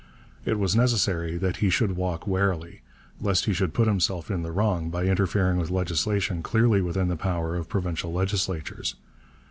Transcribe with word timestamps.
It 0.45 0.57
was 0.57 0.75
necessary 0.75 1.37
that 1.37 1.57
he 1.57 1.69
should 1.69 1.95
walk 1.95 2.25
warily, 2.25 2.81
lest 3.21 3.45
he 3.45 3.53
should 3.53 3.71
put 3.71 3.85
himself 3.87 4.31
in 4.31 4.41
the 4.41 4.51
wrong 4.51 4.89
by 4.89 5.05
interfering 5.05 5.57
with 5.59 5.69
legislation 5.69 6.41
clearly 6.41 6.81
within 6.81 7.07
the 7.07 7.15
power 7.15 7.55
of 7.55 7.69
provincial 7.69 8.11
legislatures. 8.11 8.95